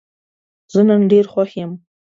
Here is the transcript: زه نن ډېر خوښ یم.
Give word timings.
زه 0.73 0.81
نن 0.87 1.01
ډېر 1.11 1.25
خوښ 1.31 1.49
یم. 1.61 1.71